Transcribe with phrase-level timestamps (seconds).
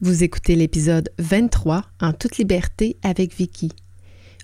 [0.00, 3.72] Vous écoutez l'épisode 23 en toute liberté avec Vicky.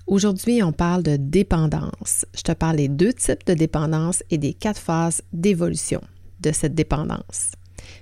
[0.05, 2.25] Aujourd'hui, on parle de dépendance.
[2.35, 6.01] Je te parle des deux types de dépendance et des quatre phases d'évolution
[6.41, 7.53] de cette dépendance.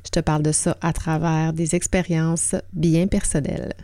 [0.03, 3.75] Je te parle de ça à travers des expériences bien personnelles.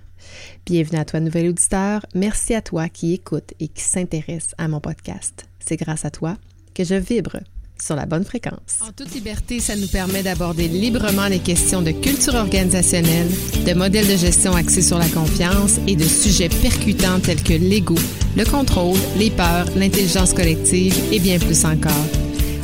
[0.66, 2.04] Bienvenue à toi, nouvel auditeur.
[2.16, 5.48] Merci à toi qui écoute et qui s'intéresse à mon podcast.
[5.60, 6.38] C'est grâce à toi
[6.74, 7.38] que je vibre
[7.82, 8.80] sur la bonne fréquence.
[8.82, 13.28] En toute liberté, ça nous permet d'aborder librement les questions de culture organisationnelle,
[13.66, 17.96] de modèles de gestion axés sur la confiance et de sujets percutants tels que l'ego,
[18.36, 22.08] le contrôle, les peurs, l'intelligence collective et bien plus encore.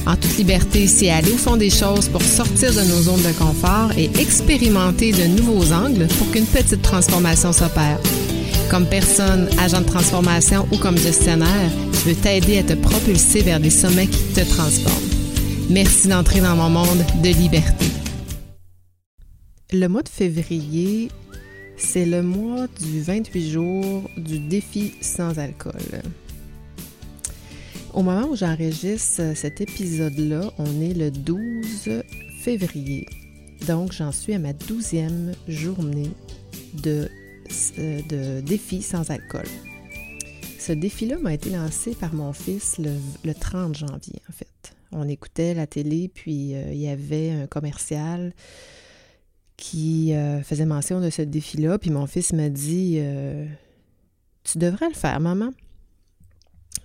[0.06, 3.32] En toute liberté, c'est aller au fond des choses pour sortir de nos zones de
[3.38, 8.00] confort et expérimenter de nouveaux angles pour qu'une petite transformation s'opère.
[8.70, 13.60] Comme personne, agent de transformation ou comme gestionnaire, je veux t'aider à te propulser vers
[13.60, 15.10] des sommets qui te transforment.
[15.70, 17.86] Merci d'entrer dans mon monde de liberté.
[19.72, 21.10] Le mois de février,
[21.78, 26.02] c'est le mois du 28 jours du défi sans alcool.
[27.94, 32.04] Au moment où j'enregistre cet épisode-là, on est le 12
[32.42, 33.06] février.
[33.68, 36.12] Donc, j'en suis à ma douzième journée
[36.74, 37.10] de
[37.50, 39.46] de défi sans alcool.
[40.66, 44.76] Ce défi-là m'a été lancé par mon fils le, 30 janvier, en fait.
[44.92, 48.34] On écoutait la télé, puis euh, il y avait un commercial
[49.58, 53.00] qui euh, faisait mention de ce défi-là, puis mon fils m'a dit
[54.44, 55.52] Tu devrais le faire, maman.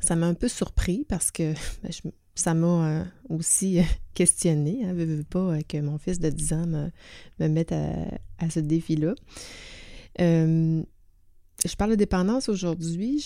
[0.01, 1.91] Ça m'a un peu surpris parce que ben,
[2.35, 3.81] ça m'a aussi
[4.15, 4.85] questionné.
[4.85, 9.15] Hein, veux, pas que mon fils de 10 ans me, mette à ce défi-là.
[10.21, 10.83] Euh,
[11.67, 13.25] je parle de dépendance aujourd'hui.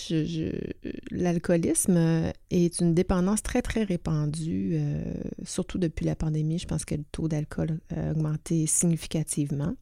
[1.11, 5.03] L'alcoolisme est une dépendance très, très répandue, euh,
[5.45, 6.59] surtout depuis la pandémie.
[6.59, 9.75] Je pense que le taux d'alcool a augmenté significativement.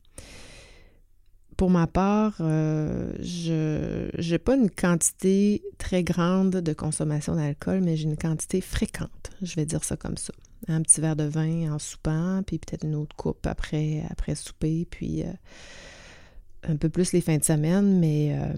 [1.57, 7.95] Pour ma part, euh, je n'ai pas une quantité très grande de consommation d'alcool, mais
[7.95, 10.33] j'ai une quantité fréquente, je vais dire ça comme ça.
[10.67, 14.87] Un petit verre de vin en soupant, puis peut-être une autre coupe après, après souper,
[14.89, 15.23] puis
[16.67, 18.53] un peu plus les fins de semaine, mais, euh,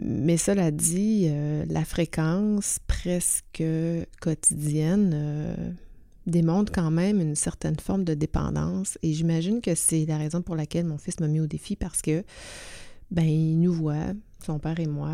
[0.00, 3.62] mais cela dit, euh, la fréquence presque
[4.20, 5.54] quotidienne euh,
[6.26, 8.98] démontre quand même une certaine forme de dépendance.
[9.02, 12.02] Et j'imagine que c'est la raison pour laquelle mon fils m'a mis au défi parce
[12.02, 12.24] que
[13.10, 14.12] ben il nous voit,
[14.44, 15.12] son père et moi,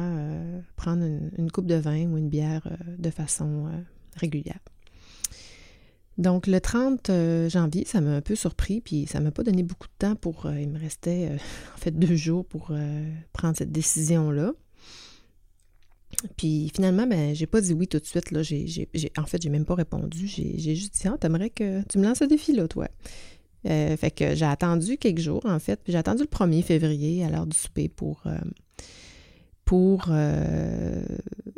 [0.77, 1.05] prendre
[1.37, 2.67] une, coupe de vin ou une bière
[2.99, 3.69] de façon
[4.17, 4.61] régulière.
[6.21, 9.63] Donc, le 30 euh, janvier, ça m'a un peu surpris, puis ça m'a pas donné
[9.63, 10.45] beaucoup de temps pour.
[10.45, 11.37] Euh, il me restait, euh,
[11.75, 12.73] en fait, deux jours pour
[13.33, 14.53] prendre cette décision-là.
[16.37, 18.33] Puis finalement, ben, j'ai pas dit oui tout de suite.
[18.33, 18.41] Là.
[19.17, 20.27] en fait, j'ai même pas répondu.
[20.27, 22.89] J'ai, juste dit Ah, t'aimerais que tu me lances ce défi-là, toi.
[23.65, 25.81] fait que j'ai attendu quelques jours, en fait.
[25.83, 28.25] Puis j'ai attendu le 1er février à l'heure du souper pour
[29.71, 31.01] pour euh,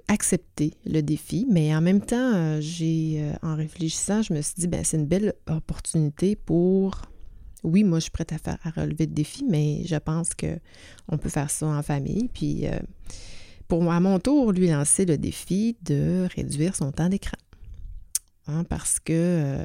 [0.06, 1.47] accepter le défi.
[1.50, 4.99] Mais en même temps, euh, j'ai, euh, en réfléchissant, je me suis dit, ben, c'est
[4.99, 7.00] une belle opportunité pour.
[7.62, 11.17] Oui, moi, je suis prête à, faire, à relever le défi, mais je pense qu'on
[11.17, 12.28] peut faire ça en famille.
[12.34, 12.67] Puis,
[13.67, 17.39] pour moi, à mon tour, lui lancer le défi de réduire son temps d'écran.
[18.47, 19.65] Hein, parce que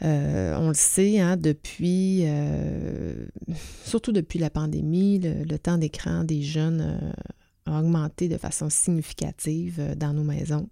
[0.00, 3.26] on le sait, hein, depuis, euh,
[3.84, 9.94] surtout depuis la pandémie, le, temps d'écran des jeunes euh, a augmenté de façon significative
[9.96, 10.68] dans nos maisons.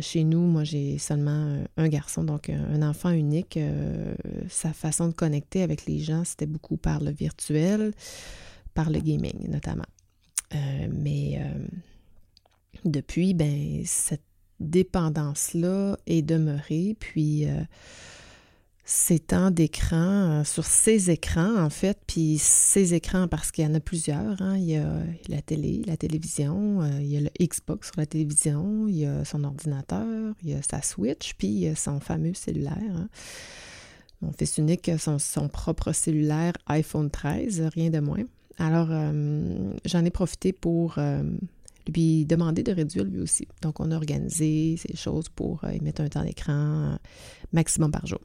[0.00, 3.58] chez nous, moi, j'ai seulement un garçon, donc un enfant unique.
[4.48, 7.92] sa façon de connecter avec les gens, c'était beaucoup par le virtuel,
[8.72, 9.84] par le gaming notamment.
[10.88, 11.42] mais
[12.84, 14.22] depuis, ben, cette
[14.62, 17.46] dépendance-là est demeurée, puis
[18.84, 23.66] ces temps d'écran euh, sur ces écrans, en fait, puis ces écrans, parce qu'il y
[23.66, 24.42] en a plusieurs.
[24.42, 24.56] Hein.
[24.58, 28.06] Il y a la télé, la télévision, euh, il y a le Xbox sur la
[28.06, 31.76] télévision, il y a son ordinateur, il y a sa Switch, puis il y a
[31.76, 32.76] son fameux cellulaire.
[32.96, 33.08] Hein.
[34.20, 38.24] Mon fils unique a son, son, propre cellulaire iPhone 13, rien de moins.
[38.58, 40.98] Alors, euh, j'en ai profité pour
[41.88, 43.48] lui demander de réduire lui aussi.
[43.62, 46.98] Donc, on a organisé ces choses pour y mettre un temps d'écran
[47.52, 48.20] maximum par jour.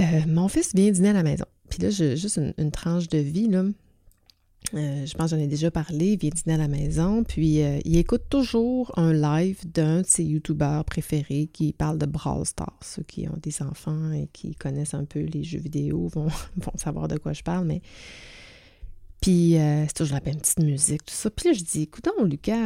[0.00, 1.44] Euh, mon fils vient dîner à la maison.
[1.68, 3.64] Puis là, j'ai juste une, tranche de vie, là.
[4.74, 7.62] Euh, je pense que j'en ai déjà parlé, il vient dîner à la maison, puis
[7.62, 12.46] euh, il écoute toujours un live d'un de ses youtubeurs préférés qui parle de Brawl
[12.46, 12.78] Stars.
[12.82, 16.76] Ceux qui ont des enfants et qui connaissent un peu les jeux vidéo vont, vont
[16.76, 17.82] savoir de quoi je parle, mais...
[19.20, 21.30] Puis c'est toujours la même petite musique, tout ça.
[21.30, 22.56] Puis là, je dis, écoute Lucas,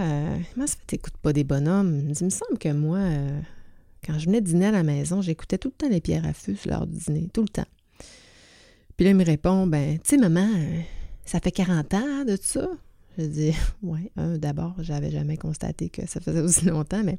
[0.55, 2.09] comment ça fait que t'écoutes pas des bonhommes?
[2.09, 3.01] Il me semble que moi,
[4.05, 6.55] quand je venais dîner à la maison, j'écoutais tout le temps les pierres à feu
[6.55, 7.67] sur l'heure du dîner, tout le temps.
[8.97, 10.49] Puis là, il me répond, ben, tu maman,
[11.25, 12.69] ça fait 40 ans hein, de ça.
[13.19, 13.53] Je dis,
[13.83, 17.19] ouais, d'abord, j'avais jamais constaté que ça faisait aussi longtemps, mais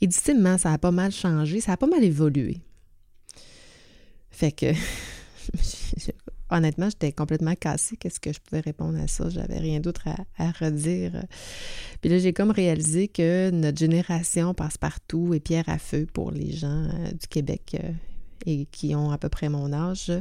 [0.00, 2.58] il dit, maman, ça a pas mal changé, ça a pas mal évolué.
[4.30, 4.72] Fait que,
[6.50, 7.96] honnêtement, j'étais complètement cassée.
[7.96, 9.28] Qu'est-ce que je pouvais répondre à ça?
[9.28, 10.08] J'avais rien d'autre
[10.38, 11.24] à, redire.
[12.00, 16.30] Puis là, j'ai comme réalisé que notre génération passe partout et pierre à feu pour
[16.30, 17.90] les gens euh, du Québec euh,
[18.46, 20.12] et qui ont à peu près mon âge.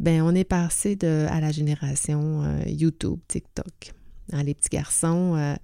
[0.00, 3.92] Ben, on est passé de, à la génération euh, YouTube, TikTok.
[4.32, 5.54] Hein, les petits garçons,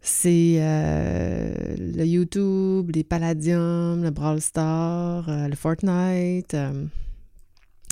[0.00, 6.54] c'est le YouTube, les Palladium, le Brawl Star, le Fortnite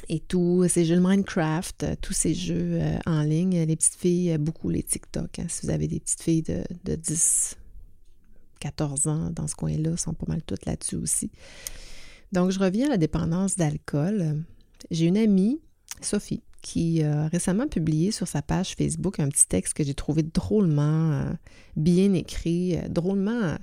[0.09, 3.65] et tous ces jeux de Minecraft, euh, tous ces jeux euh, en ligne.
[3.65, 5.39] Les petites filles, euh, beaucoup les TikTok.
[5.39, 5.47] Hein.
[5.49, 7.57] si vous avez des petites filles de, 10,
[8.61, 11.31] 14 ans dans ce coin-là, sont pas mal toutes là-dessus aussi.
[12.33, 14.43] Donc, je reviens à la dépendance d'alcool.
[14.91, 15.61] J'ai une amie,
[16.01, 20.23] Sophie, qui a récemment publié sur sa page Facebook un petit texte que j'ai trouvé
[20.25, 21.25] drôlement
[21.77, 23.57] bien écrit, drôlement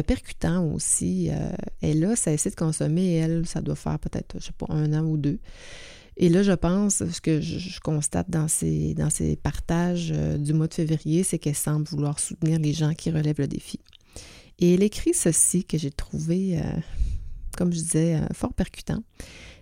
[0.00, 1.28] percutant aussi.
[1.30, 1.50] Euh,
[1.82, 5.04] elle a cessé de consommer, elle, ça doit faire peut-être, je sais pas, un an
[5.04, 5.38] ou deux.
[6.16, 9.08] Et là, je pense, ce que je, constate dans ces, dans
[9.42, 13.40] partages euh, du mois de février, c'est qu'elle semble vouloir soutenir les gens qui relèvent
[13.40, 13.80] le défi.
[14.58, 16.62] Et elle écrit ceci que j'ai trouvé, euh,
[17.56, 19.02] comme je disais, fort percutant.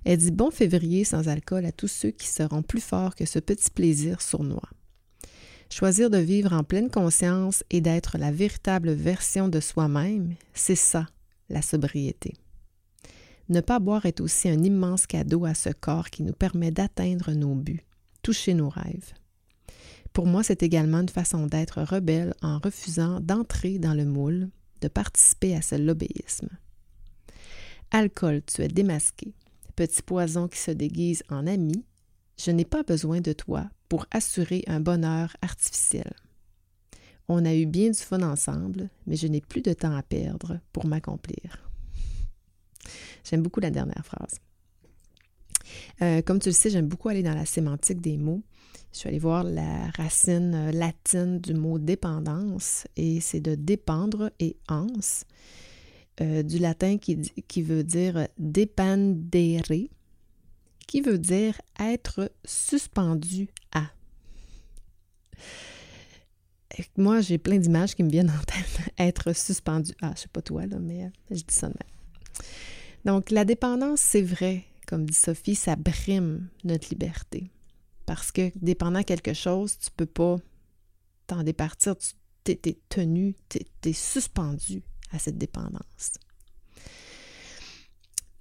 [0.04, 3.38] Elle dit Bon février sans alcool à tous ceux qui seront plus forts que ce
[3.38, 4.68] petit plaisir sournois.
[5.72, 11.06] Choisir de vivre en pleine conscience et d'être la véritable version de soi-même, c'est ça,
[11.48, 12.34] la sobriété.
[13.48, 17.32] Ne pas boire est aussi un immense cadeau à ce corps qui nous permet d'atteindre
[17.32, 17.84] nos buts,
[18.22, 19.14] toucher nos rêves.
[20.12, 24.50] Pour moi, c'est également une façon d'être rebelle en refusant d'entrer dans le moule,
[24.80, 26.48] de participer à ce lobbyisme.
[27.92, 29.34] Alcool, tu es démasqué,
[29.76, 31.84] petit poison qui se déguise en ami,
[32.38, 36.14] je n'ai pas besoin de toi pour assurer un bonheur artificiel.
[37.28, 40.60] On a eu bien du fun ensemble, mais je n'ai plus de temps à perdre
[40.72, 41.68] pour m'accomplir.
[43.24, 44.38] J'aime beaucoup la dernière phrase.
[46.02, 48.42] Euh, comme tu le sais, j'aime beaucoup aller dans la sémantique des mots.
[48.92, 54.30] Je suis allée voir la racine euh, latine du mot dépendance et c'est de dépendre
[54.38, 54.86] et ans,
[56.20, 59.62] euh, du latin qui, qui veut dire dépendere,
[60.90, 63.92] qui veut dire être suspendu à.
[66.96, 68.92] moi, j'ai plein d'images qui me viennent en tête.
[68.98, 72.44] être suspendu à, je sais pas toi, là, mais je dis ça de même.
[73.04, 77.52] Donc, la dépendance, c'est vrai, comme dit Sophie, ça brime notre liberté.
[78.04, 80.38] Parce que dépendant quelque chose, tu peux pas
[81.28, 84.82] t'en départir, tu es, tenu, tu es suspendu
[85.12, 86.14] à cette dépendance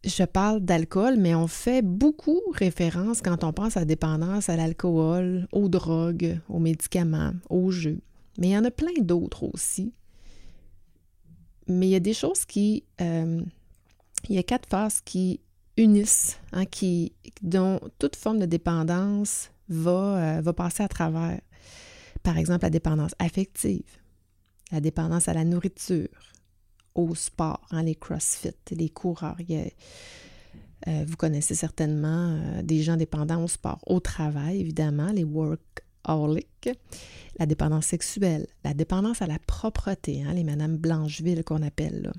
[0.03, 5.47] je parle d'alcool, mais on fait beaucoup référence quand on pense à dépendance à l'alcool,
[5.51, 7.99] aux drogues, aux médicaments, aux jeux.
[8.37, 9.93] Mais il y en a plein d'autres aussi.
[11.67, 12.83] Mais il y a des choses qui...
[13.01, 13.41] Euh,
[14.27, 15.39] il y a quatre phases qui
[15.77, 16.65] unissent, hein,
[17.41, 21.39] dont toute forme de dépendance va, euh, va passer à travers.
[22.21, 23.97] Par exemple, la dépendance affective,
[24.71, 26.09] la dépendance à la nourriture,
[26.95, 29.37] au sport, hein, les CrossFit, les coureurs.
[30.87, 36.69] Euh, vous connaissez certainement euh, des gens dépendants au sport, au travail, évidemment, les workaholics,
[37.37, 42.11] la dépendance sexuelle, la dépendance à la propreté, hein, les Madame Blancheville qu'on appelle.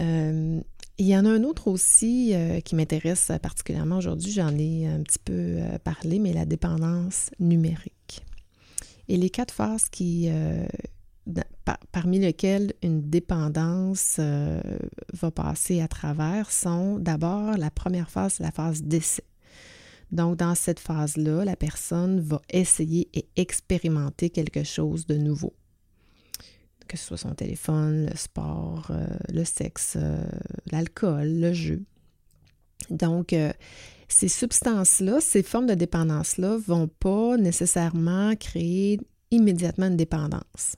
[0.00, 0.60] Euh,
[0.96, 2.32] il y en a un autre aussi
[2.64, 8.24] qui m'intéresse particulièrement aujourd'hui, j'en ai un petit peu parlé, mais la dépendance numérique.
[9.08, 10.30] Et les quatre phases qui,
[11.92, 14.60] parmi lesquels une dépendance euh,
[15.12, 19.24] va passer à travers sont d'abord la première phase, la phase d'essai.
[20.12, 25.54] Donc, dans cette phase-là, la personne va essayer et expérimenter quelque chose de nouveau.
[26.86, 30.22] Que ce soit son téléphone, le sport, euh, le sexe, euh,
[30.70, 31.82] l'alcool, le jeu.
[32.90, 33.34] Donc,
[34.08, 39.00] ces substances-là, ces formes de dépendance-là, ne vont pas nécessairement créer
[39.30, 40.76] immédiatement une dépendance.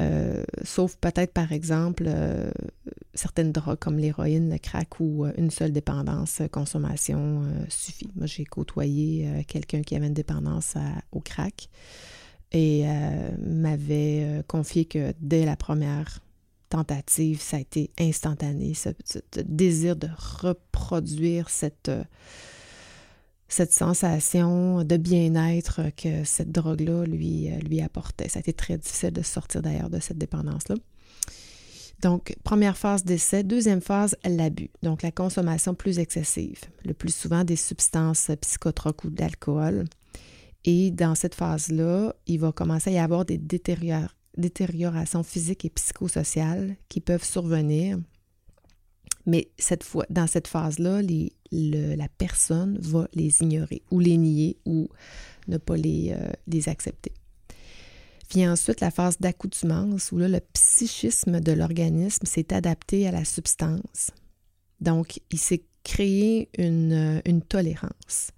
[0.00, 2.50] Euh, sauf peut-être, par exemple, euh,
[3.14, 8.08] certaines drogues comme l'héroïne, le crack ou euh, une seule dépendance, consommation suffit.
[8.16, 10.74] Moi, j'ai côtoyé quelqu'un qui avait une dépendance
[11.12, 11.68] au crack
[12.52, 12.84] et
[13.40, 16.20] m'avait confié que dès la première
[16.68, 18.90] tentative, ça a été instantané, ce
[19.42, 21.90] désir de reproduire cette
[23.54, 28.28] cette sensation de bien-être que cette drogue-là lui, euh, lui apportait.
[28.28, 30.74] Ça a été très difficile de sortir d'ailleurs de cette dépendance-là.
[32.02, 33.44] Donc, première phase d'essai.
[33.44, 34.70] Deuxième phase, l'abus.
[34.82, 39.84] Donc, la consommation plus excessive, le plus souvent des substances psychotroques ou d'alcool.
[40.64, 46.74] Et dans cette phase-là, il va commencer à y avoir des détériorations physiques et psychosociales
[46.88, 47.98] qui peuvent survenir.
[49.26, 51.00] Mais cette fois, dans cette phase-là,
[51.96, 54.88] la personne va les ignorer ou les nier ou
[55.48, 57.12] ne pas les, euh, les accepter.
[58.30, 63.24] Vient ensuite la phase d'accoutumance où là, le psychisme de l'organisme s'est adapté à la
[63.24, 64.10] substance.
[64.80, 68.30] Donc, il s'est créé une, une tolérance.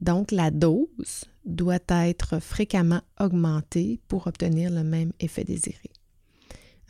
[0.00, 5.90] Donc, la dose doit être fréquemment augmentée pour obtenir le même effet désiré.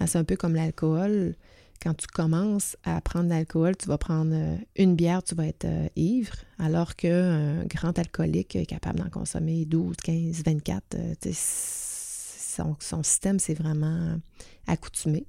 [0.01, 1.37] Ah, c'est un peu comme l'alcool.
[1.83, 5.65] Quand tu commences à prendre l'alcool, tu vas prendre euh, une bière, tu vas être
[5.65, 10.97] euh, ivre, alors qu'un grand alcoolique est capable d'en consommer 12, 15, 24.
[11.33, 14.19] son, son système s'est vraiment
[14.67, 15.25] accoutumé.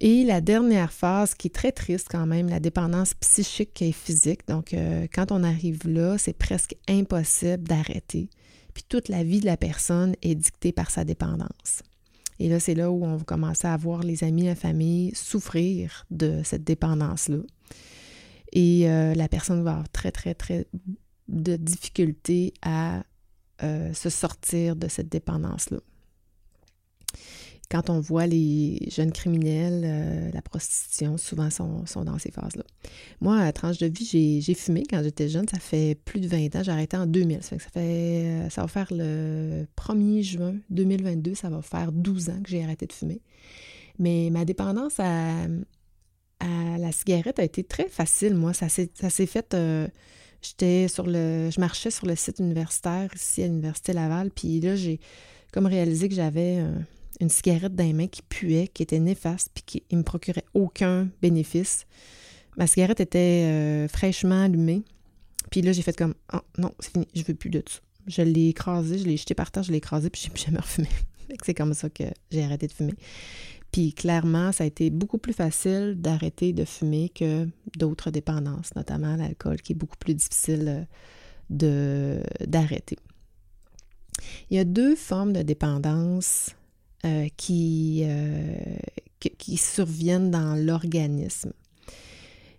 [0.00, 4.46] Et la dernière phase qui est très triste quand même, la dépendance psychique et physique.
[4.48, 8.28] Donc, euh, quand on arrive là, c'est presque impossible d'arrêter.
[8.74, 11.82] Puis toute la vie de la personne est dictée par sa dépendance.
[12.38, 16.04] Et là, c'est là où on va commencer à voir les amis, la famille souffrir
[16.10, 17.38] de cette dépendance-là.
[18.52, 20.66] Et euh, la personne va avoir très, très, très
[21.28, 23.04] de difficultés à
[23.62, 25.78] euh, se sortir de cette dépendance-là
[27.70, 32.64] quand on voit les jeunes criminels, euh, la prostitution, souvent sont, sont dans ces phases-là.
[33.20, 35.48] Moi, à tranche de vie, j'ai fumé quand j'étais jeune.
[35.48, 36.62] Ça fait plus de 20 ans.
[36.62, 37.42] J'ai arrêté en 2000.
[37.42, 41.34] Ça, fait, euh, ça va faire le 1er juin 2022.
[41.34, 43.20] Ça va faire 12 ans que j'ai arrêté de fumer.
[43.98, 45.44] Mais ma dépendance à,
[46.40, 48.34] à, la cigarette a été très facile.
[48.34, 49.54] Moi, ça s'est fait...
[49.54, 49.88] Euh,
[50.42, 51.48] j'étais sur le...
[51.50, 54.30] Je marchais sur le site universitaire ici à l'Université Laval.
[54.30, 55.00] Puis là, j'ai
[55.52, 56.58] comme réalisé que j'avais
[57.20, 60.44] une cigarette dans les mains qui puait, qui était néfaste, puis qui ne me procurait
[60.54, 61.86] aucun bénéfice.
[62.56, 64.82] Ma cigarette était euh, fraîchement allumée.
[65.50, 67.80] Puis là, j'ai fait comme oh, non, c'est fini, je veux plus de ça.
[68.06, 70.58] Je l'ai écrasé, je l'ai jeté par terre, je l'ai écrasé, puis j'ai plus jamais
[70.58, 70.88] refumé.
[71.44, 72.94] c'est comme ça que j'ai arrêté de fumer.
[73.72, 79.16] Puis clairement, ça a été beaucoup plus facile d'arrêter de fumer que d'autres dépendances, notamment
[79.16, 80.86] l'alcool, qui est beaucoup plus difficile
[81.62, 82.98] euh, d'arrêter.
[84.50, 86.54] Il y a deux formes de dépendance
[87.04, 88.56] euh, qui, euh,
[89.18, 91.52] qui surviennent dans l'organisme.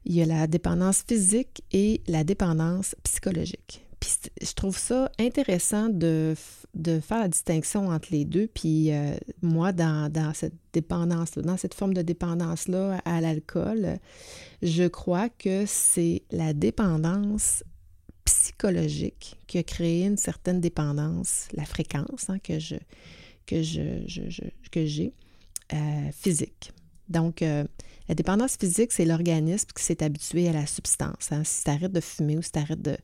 [0.05, 3.83] Il y a la dépendance physique et la dépendance psychologique.
[3.99, 6.35] Puis je trouve ça intéressant de,
[6.75, 8.47] de, faire la distinction entre les deux.
[8.47, 13.97] Puis euh, moi, dans, dans cette dépendance dans cette forme de dépendance-là à l'alcool,
[14.61, 17.63] je crois que c'est la dépendance
[18.25, 22.75] psychologique qui a créé une certaine dépendance, la fréquence hein, que je,
[23.45, 25.13] que j'ai
[25.73, 26.71] euh, physique.
[27.09, 27.63] Donc, euh,
[28.07, 31.31] la dépendance physique, c'est l'organisme qui s'est habitué à la substance.
[31.31, 31.43] Hein.
[31.43, 32.97] Si tu arrêtes de fumer ou si tu arrêtes de,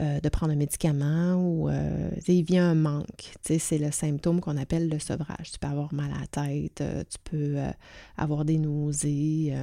[0.00, 1.70] euh, de prendre un médicament ou
[2.26, 3.32] il vient un manque.
[3.42, 5.52] C'est le symptôme qu'on appelle le sevrage.
[5.52, 7.58] Tu peux avoir mal à la tête, tu peux
[8.16, 9.54] avoir des nausées.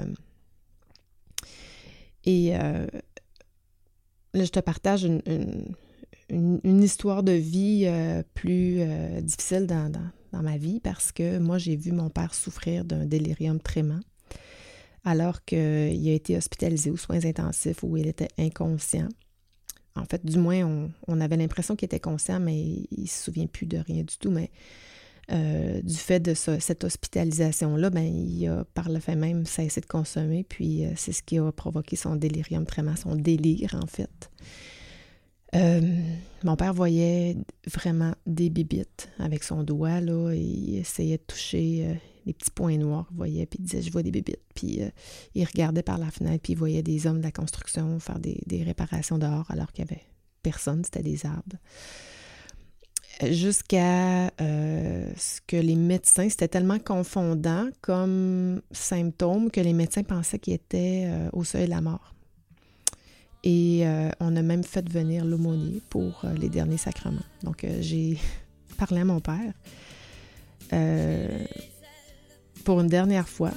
[2.23, 2.85] et là,
[4.33, 5.21] je te partage une,
[6.31, 9.91] histoire de vie euh, plus euh, difficile dans,
[10.33, 13.99] ma vie parce que moi, j'ai vu mon père souffrir d'un délirium trément
[15.03, 19.09] alors qu'il a été hospitalisé aux soins intensifs où il était inconscient.
[19.95, 23.47] En fait, du moins, on, avait l'impression qu'il était conscient, mais il ne se souvient
[23.47, 24.31] plus de rien du tout.
[24.31, 24.51] Mais
[25.31, 29.85] euh, du fait de cette hospitalisation-là, ben, il a par le fait même cessé de
[29.85, 34.29] consommer, puis c'est ce qui a provoqué son délirium trément, son délire en fait.
[35.55, 35.81] Euh,
[36.43, 37.35] mon père voyait
[37.67, 41.93] vraiment des bibites avec son doigt, là, il essayait de toucher euh,
[42.25, 44.39] les petits points noirs, voyait, puis il disait, je vois des bibites.
[44.55, 44.89] Puis euh,
[45.35, 48.63] il regardait par la fenêtre, puis il voyait des hommes de la construction faire des,
[48.63, 50.03] réparations dehors alors qu'il n'y avait
[50.41, 51.57] personne, c'était des arbres.
[53.29, 60.53] Jusqu'à ce que les médecins, c'était tellement confondant comme symptôme que les médecins pensaient qu'il
[60.53, 62.15] était au seuil de la mort.
[63.43, 67.25] Et euh, on a même fait venir l'aumônier pour euh, les derniers sacrements.
[67.43, 68.19] Donc, euh, j'ai
[68.77, 69.53] parlé à mon père
[72.63, 73.51] pour une dernière fois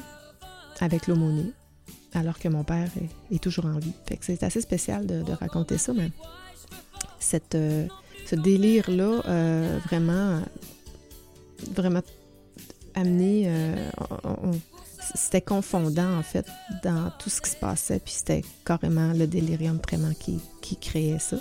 [0.80, 1.52] avec l'aumônier,
[2.12, 2.88] alors que mon père
[3.30, 3.92] est, toujours en vie.
[4.08, 6.10] Fait que c'est assez spécial de, raconter ça, mais
[7.20, 7.56] cette,
[8.26, 10.42] ce délire-là, vraiment,
[11.72, 12.02] vraiment
[12.96, 13.48] amené,
[15.14, 16.46] c'était confondant, en fait,
[16.82, 18.00] dans tout ce qui se passait.
[18.00, 20.40] Puis c'était carrément le délirium vraiment qui,
[20.76, 21.36] créait ça.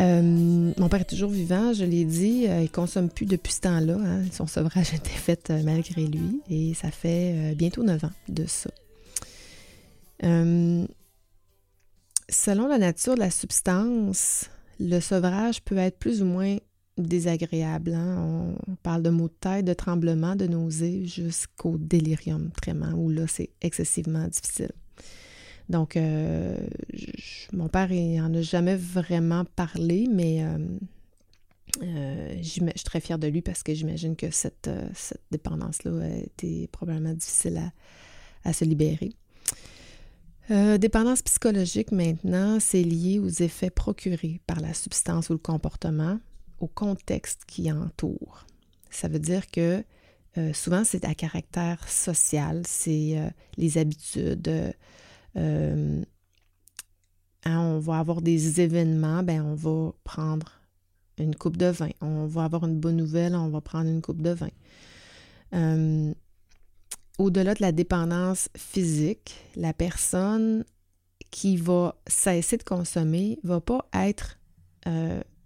[0.00, 3.60] Euh, mon père est toujours vivant, je l'ai dit, il il consomme plus depuis ce
[3.60, 3.98] temps-là.
[3.98, 4.22] Hein.
[4.32, 8.70] Son sevrage été fait malgré lui et ça fait bientôt neuf ans de ça.
[10.22, 10.86] selon
[12.68, 14.48] la nature de la substance,
[14.78, 16.56] le sevrage peut être plus ou moins
[17.06, 17.94] désagréable.
[17.94, 18.54] Hein.
[18.66, 23.26] On parle de maux de tête, de tremblements, de nausées, jusqu'au délirium vraiment, où là,
[23.26, 24.72] c'est excessivement difficile.
[25.70, 26.56] Donc, euh,
[27.52, 30.58] mon père, il n'en a jamais vraiment parlé, mais euh,
[31.84, 34.68] euh, je suis très fière de lui parce que j'imagine que cette,
[35.30, 37.72] dépendance-là a été probablement difficile
[38.44, 39.12] à se libérer.
[40.80, 46.18] dépendance psychologique, maintenant, c'est lié aux effets procurés par la substance ou le comportement
[46.60, 48.46] au contexte qui entoure.
[48.90, 49.84] Ça veut dire que
[50.38, 54.48] euh, souvent, c'est à caractère social, c'est euh, les habitudes.
[55.36, 56.04] Euh,
[57.44, 60.60] hein, on va avoir des événements, ben on va prendre
[61.18, 61.90] une coupe de vin.
[62.00, 64.50] On va avoir une bonne nouvelle, on va prendre une coupe de vin.
[67.18, 70.64] Au-delà de la dépendance physique, la personne
[71.30, 74.38] qui va cesser de consommer va pas être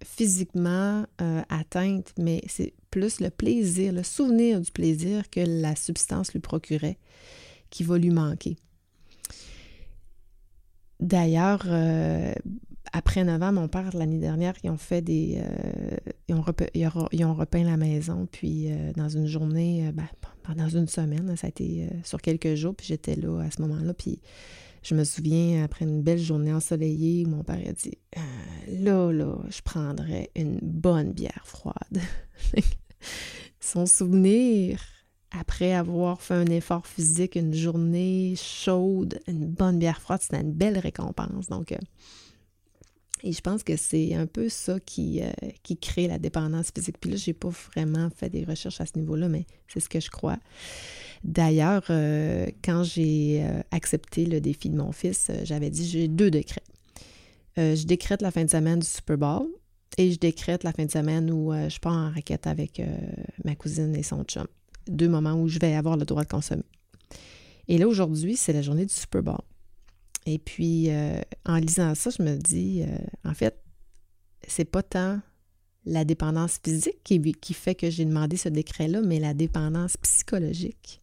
[0.04, 6.32] physiquement euh, atteinte, mais c'est plus le plaisir, le souvenir du plaisir que la substance
[6.32, 6.98] lui procurait
[7.70, 8.56] qui va lui manquer.
[11.00, 12.32] D'ailleurs, euh,
[12.92, 15.38] après 9 ans, mon père, l'année dernière, ils ont fait des.
[15.38, 15.96] Euh,
[16.28, 20.06] ils, ont repeint, la maison, puis dans une journée, ben,
[20.42, 23.92] pendant une semaine, ça a été sur quelques jours, puis j'étais là à ce moment-là,
[23.94, 24.20] puis
[24.84, 28.20] je me souviens, après une belle journée ensoleillée, mon père a dit euh,
[28.68, 32.00] Là, là, je prendrais une bonne bière froide.
[33.60, 34.80] Son souvenir,
[35.30, 40.52] après avoir fait un effort physique, une journée chaude, une bonne bière froide, c'était une
[40.52, 41.48] belle récompense.
[41.48, 41.78] Donc, euh,
[43.24, 45.30] et je pense que c'est un peu ça qui, euh,
[45.62, 46.96] qui crée la dépendance physique.
[47.00, 49.88] Puis là, je n'ai pas vraiment fait des recherches à ce niveau-là, mais c'est ce
[49.88, 50.36] que je crois.
[51.24, 56.30] D'ailleurs, euh, quand j'ai euh, accepté le défi de mon fils, j'avais dit j'ai deux
[56.30, 56.62] décrets.
[57.56, 59.48] je décrète la fin de semaine du Super Bowl
[59.96, 62.82] et je décrète la fin de semaine où je pars en raquette avec
[63.42, 64.46] ma cousine et son chum.
[64.86, 66.64] Deux moments où je vais avoir le droit de consommer.
[67.68, 69.40] Et là, aujourd'hui, c'est la journée du Super Bowl.
[70.26, 70.88] Et puis,
[71.44, 72.82] en lisant ça, je me dis,
[73.24, 73.62] en fait,
[74.46, 75.20] c'est pas tant
[75.86, 81.00] la dépendance physique qui, fait que j'ai demandé ce décret-là, mais la dépendance psychologique.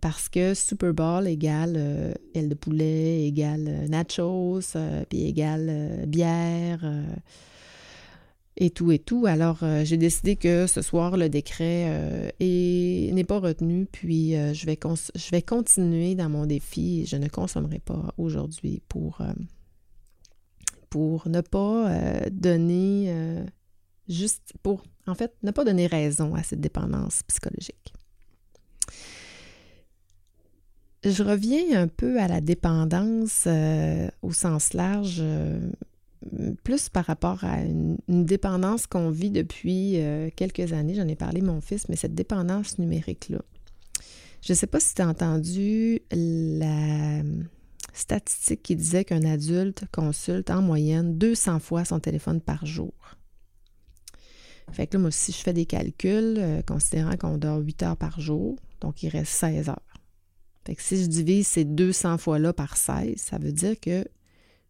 [0.00, 6.04] Parce que Super Bowl égale euh, aile de poulet, égale euh, nachos, euh, puis égale
[6.06, 6.84] bière
[8.56, 9.26] et tout et tout.
[9.26, 14.78] Alors, j'ai décidé que ce soir, le décret n'est pas retenu, puis je, vais
[15.14, 17.06] je vais continuer dans mon défi.
[17.06, 19.20] Je ne consommerai pas aujourd'hui pour,
[20.88, 21.90] pour ne pas
[22.30, 23.44] donner,
[24.08, 27.92] juste pour, en fait, ne pas donner raison à cette dépendance psychologique.
[31.08, 35.60] Je reviens un peu à la dépendance euh, au sens large, euh,
[36.64, 40.94] plus par rapport à une, dépendance qu'on vit depuis euh, quelques années.
[40.94, 43.40] J'en ai parlé mon fils, mais cette dépendance numérique-là.
[44.42, 47.22] Je ne sais pas si tu as entendu la
[47.92, 52.92] statistique qui disait qu'un adulte consulte en moyenne 200 fois son téléphone par jour.
[54.72, 58.20] Fait que là, moi, si je fais des calculs, considérant qu'on dort 8 heures par
[58.20, 59.80] jour, donc il reste 16 heures.
[60.66, 64.04] Fait que si je divise ces 200 fois-là par 16, ça veut dire que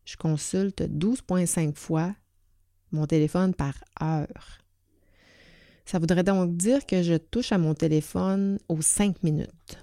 [0.06, 2.14] je consulte 12,5 fois
[2.92, 4.62] mon téléphone par heure.
[5.84, 9.78] Ça voudrait donc dire que je touche à mon téléphone aux 5 minutes.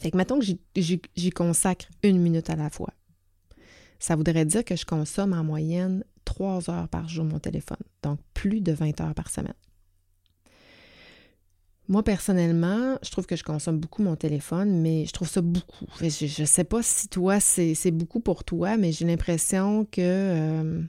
[0.00, 0.46] Fait que mettons que
[0.76, 2.94] j'y consacre une minute à la fois.
[3.98, 8.18] Ça voudrait dire que je consomme en moyenne 3 heures par jour mon téléphone, donc
[8.34, 9.54] plus de 20 heures par semaine.
[11.88, 15.86] Moi, personnellement, je trouve que je consomme beaucoup mon téléphone, mais je trouve ça beaucoup.
[16.00, 20.82] Je ne sais pas si toi, c'est beaucoup pour toi, mais j'ai l'impression que euh,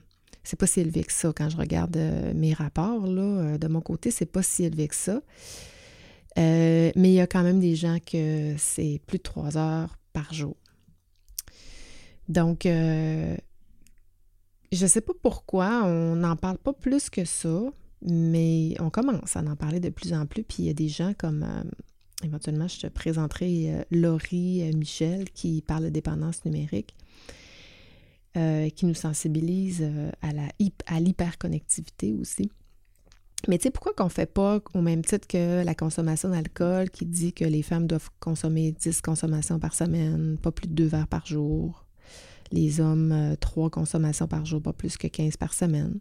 [0.44, 1.32] c'est pas si élevé que ça.
[1.36, 4.86] Quand je regarde euh, mes rapports, là, euh, de mon côté, c'est pas si élevé
[4.86, 5.20] que ça.
[6.36, 10.32] mais il y a quand même des gens que c'est plus de trois heures par
[10.32, 10.56] jour.
[12.28, 13.36] Donc, je
[14.72, 17.64] ne sais pas pourquoi on n'en parle pas plus que ça.
[18.04, 20.88] Mais on commence à en parler de plus en plus, puis il y a des
[20.88, 21.64] gens comme, euh,
[22.22, 26.94] éventuellement, je te présenterai euh, Laurie euh, Michel qui parle de dépendance numérique,
[28.74, 29.88] qui nous sensibilise
[30.20, 32.50] à, l'hyperconnectivité aussi.
[33.46, 36.90] Mais tu sais, pourquoi qu'on ne fait pas au même titre que la consommation d'alcool
[36.90, 40.86] qui dit que les femmes doivent consommer 10 consommations par semaine, pas plus de deux
[40.86, 41.86] verres par jour,
[42.50, 46.00] Les hommes, trois consommations par jour, pas plus que 15 par semaine.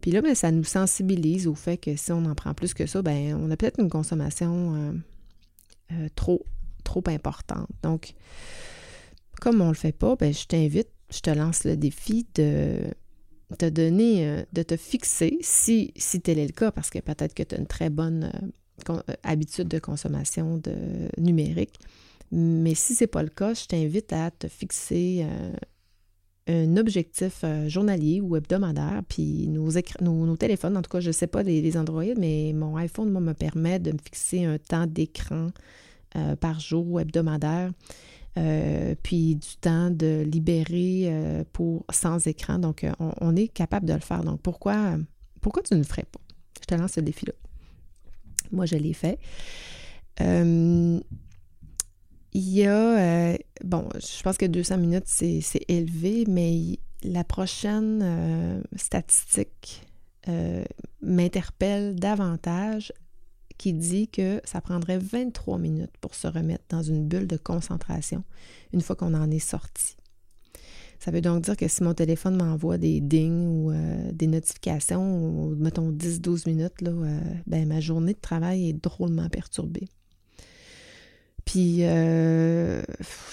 [0.00, 2.86] Puis là, ben, ça nous sensibilise au fait que si on en prend plus que
[2.86, 4.94] ça, ben on a peut-être une consommation
[6.14, 6.44] trop,
[6.84, 7.68] trop importante.
[7.82, 8.14] Donc,
[9.40, 12.80] comme on ne le fait pas, ben, je t'invite, je te lance le défi de
[13.56, 17.34] te donner, euh, de te fixer, si, si tel est le cas, parce que peut-être
[17.34, 18.30] que tu as une très bonne
[18.88, 20.74] euh, euh, habitude de consommation de
[21.16, 21.78] numérique,
[22.30, 25.26] mais si ce n'est pas le cas, je t'invite à te fixer
[26.48, 31.26] un objectif journalier ou hebdomadaire, puis nos, nos, téléphones, en tout cas, je ne sais
[31.26, 35.48] pas les, Android, mais mon iPhone moi, me permet de me fixer un temps d'écran
[36.40, 37.70] par jour ou hebdomadaire
[38.38, 42.58] euh, puis du temps de libérer euh, pour sans écran.
[42.58, 44.22] Donc, euh, on, est capable de le faire.
[44.22, 44.96] Donc, pourquoi,
[45.40, 46.20] pourquoi tu ne le ferais pas?
[46.60, 47.32] Je te lance ce défi-là.
[48.52, 49.18] Moi, je l'ai fait.
[52.32, 59.82] Il y a, bon, je pense que 200 minutes, c'est élevé, mais la prochaine statistique
[61.00, 62.92] m'interpelle davantage
[63.58, 68.24] qui dit que ça prendrait 23 minutes pour se remettre dans une bulle de concentration
[68.72, 69.96] une fois qu'on en est sorti.
[71.00, 75.50] Ça veut donc dire que si mon téléphone m'envoie des dings ou euh, des notifications,
[75.56, 79.88] mettons 10-12 minutes, là, euh, ben, ma journée de travail est drôlement perturbée.
[81.50, 82.82] Puis, euh,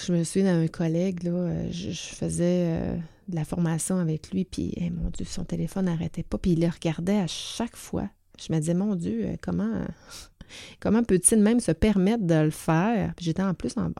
[0.05, 2.97] je me souviens d'un collègue, là, je, faisais
[3.27, 6.61] de la formation avec lui, puis, eh, mon Dieu, son téléphone n'arrêtait pas, puis il
[6.61, 9.85] le regardait à chaque fois je me disais, mon Dieu, euh, comment,
[10.79, 13.13] comment peut-il même se permettre de le faire?
[13.19, 13.91] J'étais en plus en,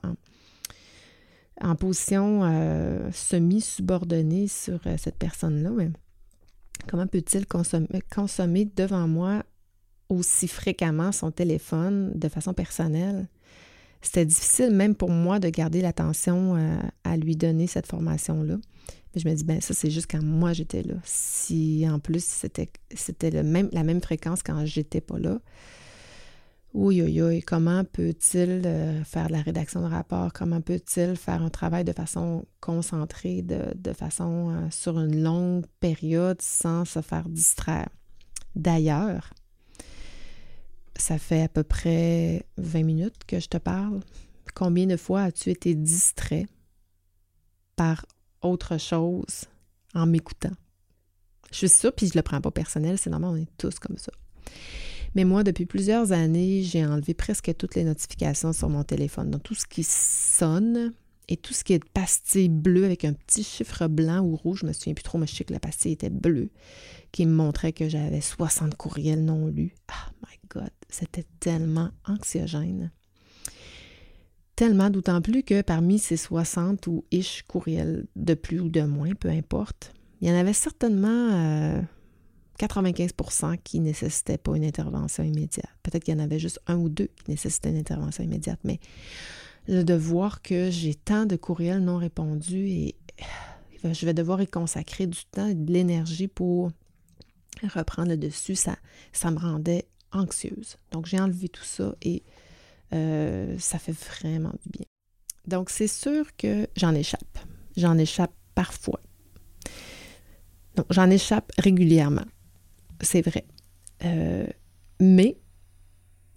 [1.62, 5.70] en, position euh, semi-subordonnée sur euh, cette personne-là.
[5.72, 5.90] Mais
[6.88, 9.44] comment peut-il consommer, consommer devant moi
[10.10, 13.28] aussi fréquemment son téléphone de façon personnelle?
[14.06, 16.56] C'était difficile même pour moi de garder l'attention
[17.04, 18.58] à lui donner cette formation-là
[19.20, 20.96] je me dis, ben ça, c'est juste quand moi j'étais là.
[21.04, 25.40] Si en plus c'était, c'était le même, la même fréquence quand j'étais pas là,
[26.74, 30.34] oui, oui, oui, comment peut-il euh, faire la rédaction de rapport?
[30.34, 36.42] Comment peut-il faire un travail de façon concentrée, de, façon euh, sur une longue période
[36.42, 37.88] sans se faire distraire?
[38.58, 39.34] D'ailleurs,
[40.98, 44.00] ça fait à peu près 20 minutes que je te parle.
[44.54, 46.46] Combien de fois as-tu été distrait
[47.76, 48.06] par
[48.42, 49.46] autre chose
[49.94, 50.56] en m'écoutant?
[51.52, 53.98] Je suis sûre, puis je le prends pas personnel, c'est normal, on est tous comme
[53.98, 54.12] ça.
[55.16, 59.32] Mais moi, depuis plusieurs années, j'ai enlevé presque toutes les notifications sur mon téléphone.
[59.32, 60.92] Donc, tout ce qui sonne
[61.30, 64.68] et tout ce qui est pastille bleue avec un petit chiffre blanc ou rouge, je
[64.68, 66.50] me souviens plus trop, mais je sais que la pastille était bleue,
[67.12, 69.74] qui me montrait que j'avais 60 courriels non lus.
[69.90, 72.92] Oh my God, c'était tellement anxiogène.
[74.56, 79.14] Tellement, d'autant plus que parmi ces 60 ou ish courriels de plus ou de moins,
[79.14, 81.84] peu importe, il y en avait certainement
[82.58, 85.70] 95% euh, qui ne nécessitaient pas une intervention immédiate.
[85.84, 88.80] Peut-être qu'il y en avait juste un ou deux qui nécessitaient une intervention immédiate, mais
[89.68, 92.96] de voir que j'ai tant de courriels non répondus et
[93.84, 96.72] euh, je vais devoir y consacrer du temps et de l'énergie pour
[97.64, 98.78] reprendre le dessus, ça,
[99.12, 100.78] ça me rendait anxieuse.
[100.92, 102.24] Donc j'ai enlevé tout ça et
[102.94, 104.86] euh, ça fait vraiment du bien.
[105.48, 107.38] Donc, c'est sûr que j'en échappe.
[107.78, 109.00] J'en échappe parfois.
[110.76, 112.26] Donc, j'en échappe régulièrement.
[113.02, 113.46] C'est vrai.
[114.04, 114.48] Euh,
[115.00, 115.38] mais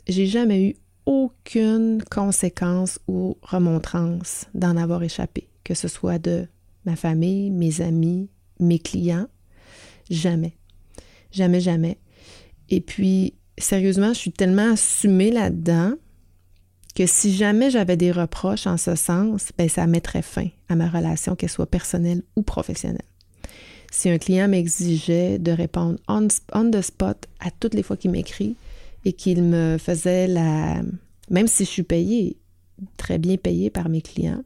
[0.07, 6.47] j'ai jamais eu aucune conséquence ou remontrance d'en avoir échappé, que ce soit de
[6.85, 8.29] ma famille, mes amis,
[8.61, 9.29] mes clients.
[10.11, 10.57] Jamais.
[11.31, 11.99] Jamais, jamais.
[12.69, 15.93] Et puis, sérieusement, je suis tellement assumée là-dedans
[16.95, 20.89] que si jamais j'avais des reproches en ce sens, ben, ça mettrait fin à ma
[20.89, 23.03] relation, qu'elle soit personnelle ou professionnelle.
[23.91, 28.57] Si un client m'exigeait de répondre on, the spot à toutes les fois qu'il m'écrit
[29.05, 30.83] et qu'il me faisait la...
[31.31, 32.37] Même si je suis payée,
[32.97, 34.43] très bien payée par mes clients,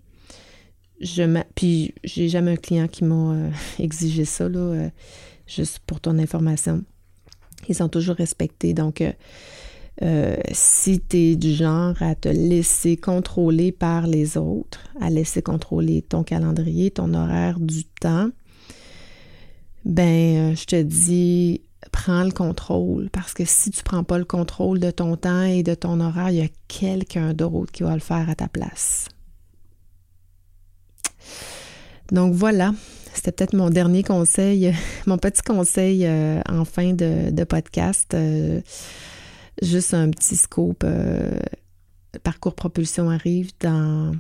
[1.01, 1.23] je
[1.55, 4.89] puis j'ai jamais un client qui m'a euh, exigé ça, là, euh,
[5.47, 6.85] juste pour ton information.
[7.69, 8.75] Ils sont toujours respectés.
[8.75, 9.13] Donc, euh,
[10.03, 15.43] euh, si tu es du genre à te laisser contrôler par les autres, à laisser
[15.43, 18.31] contrôler ton calendrier, ton horaire du temps,
[19.85, 24.25] ben, euh, je te dis, prends le contrôle parce que si tu prends pas le
[24.25, 27.95] contrôle de ton temps et de ton horaire, il y a quelqu'un d'autre qui va
[27.95, 29.09] le faire à ta place.
[32.11, 32.73] Donc voilà,
[33.15, 34.75] c'était peut-être mon dernier conseil,
[35.07, 38.17] mon petit conseil euh, en fin de, podcast.
[39.61, 40.83] Juste un petit scope.
[40.85, 41.31] Euh,
[42.23, 44.13] parcours propulsion arrive dans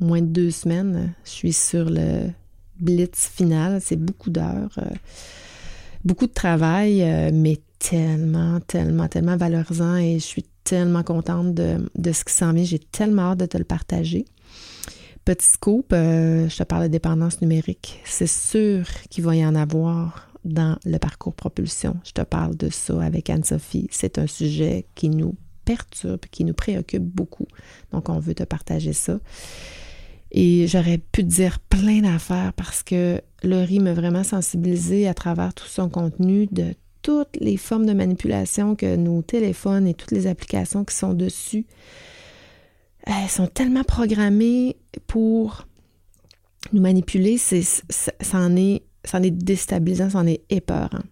[0.00, 1.14] moins de deux semaines.
[1.24, 2.30] Je suis sur le
[2.78, 3.80] blitz final.
[3.80, 4.94] C'est beaucoup d'heures, euh,
[6.04, 12.12] beaucoup de travail, euh, mais tellement, tellement, tellement valorisant et je suis tellement contente de,
[12.12, 12.64] ce qui s'en vient.
[12.64, 14.24] J'ai tellement hâte de te le partager.
[15.24, 18.00] Petit scoop, je te parle de dépendance numérique.
[18.04, 21.96] C'est sûr qu'il va y en avoir dans le parcours propulsion.
[22.04, 23.88] Je te parle de ça avec Anne-Sophie.
[23.92, 27.46] C'est un sujet qui nous perturbe, qui nous préoccupe beaucoup.
[27.92, 29.20] Donc, on veut te partager ça.
[30.32, 35.52] Et j'aurais pu te dire plein d'affaires parce que Laurie m'a vraiment sensibilisée à travers
[35.52, 40.26] tout son contenu de toutes les formes de manipulation que nos téléphones et toutes les
[40.26, 41.66] applications qui sont dessus
[43.06, 45.66] elles sont tellement programmées pour
[46.72, 51.02] nous manipuler, c'est, ça, en est, ça en est déstabilisant, ça en est épeurant.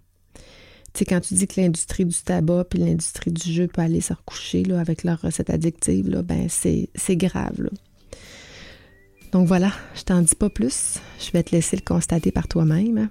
[0.93, 4.01] Tu sais, quand tu dis que l'industrie du tabac puis l'industrie du jeu peut aller
[4.01, 7.71] se recoucher là, avec leurs recettes addictives, là, ben c'est, grave.
[9.33, 10.99] Donc voilà, je t'en dis pas plus.
[11.21, 13.09] Je vais te laisser le constater par toi-même.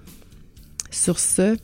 [0.90, 1.56] Sur ce,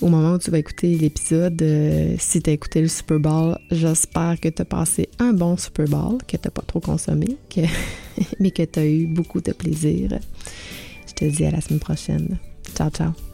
[0.00, 3.58] au moment où tu vas écouter l'épisode, euh, si tu as écouté le Super Bowl,
[3.70, 7.36] j'espère que tu as passé un bon Super Bowl, que tu n'as pas trop consommé,
[8.40, 10.18] mais que tu as eu beaucoup de plaisir.
[11.06, 12.38] Je te dis à la semaine prochaine.
[12.74, 13.27] Ciao, ciao.